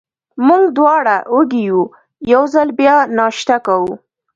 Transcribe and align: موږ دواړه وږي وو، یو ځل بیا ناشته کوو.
موږ 0.47 0.63
دواړه 0.77 1.15
وږي 1.35 1.65
وو، 1.73 1.83
یو 2.31 2.43
ځل 2.53 2.67
بیا 2.79 2.95
ناشته 3.17 3.55
کوو. 3.65 3.93